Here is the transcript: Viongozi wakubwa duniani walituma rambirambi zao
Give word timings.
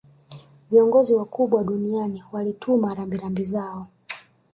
Viongozi 0.71 1.13
wakubwa 1.13 1.63
duniani 1.63 2.23
walituma 2.31 2.95
rambirambi 2.95 3.45
zao 3.45 3.87